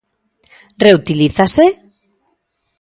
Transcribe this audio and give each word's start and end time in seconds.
Reutilízase? 0.85 1.65